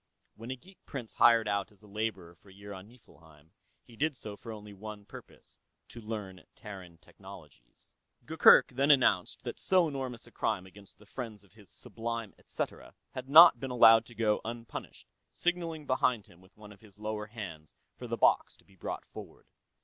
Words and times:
When 0.33 0.49
a 0.49 0.55
geek 0.55 0.83
prince 0.87 1.13
hired 1.13 1.47
out 1.47 1.71
as 1.71 1.83
a 1.83 1.87
laborer 1.87 2.33
for 2.33 2.49
a 2.49 2.53
year 2.53 2.73
on 2.73 2.87
Niflheim, 2.87 3.51
he 3.83 3.95
did 3.95 4.17
so 4.17 4.35
for 4.35 4.51
only 4.51 4.73
one 4.73 5.05
purpose 5.05 5.59
to 5.89 6.01
learn 6.01 6.43
Terran 6.55 6.97
technologies. 6.97 7.93
Gurgurk 8.25 8.69
then 8.71 8.89
announced 8.89 9.43
that 9.43 9.59
so 9.59 9.87
enormous 9.87 10.25
a 10.25 10.31
crime 10.31 10.65
against 10.65 10.97
the 10.97 11.05
friends 11.05 11.43
of 11.43 11.53
His 11.53 11.69
Sublime 11.69 12.33
etcetera 12.39 12.95
had 13.11 13.29
not 13.29 13.59
been 13.59 13.69
allowed 13.69 14.07
to 14.07 14.15
go 14.15 14.41
unpunished, 14.43 15.05
signaling 15.29 15.85
behind 15.85 16.25
him 16.25 16.41
with 16.41 16.57
one 16.57 16.71
of 16.71 16.81
his 16.81 16.97
lower 16.97 17.27
hands 17.27 17.75
for 17.95 18.07
the 18.07 18.17
box 18.17 18.55
to 18.57 18.65
be 18.65 18.75
brought 18.75 19.05
forward. 19.05 19.45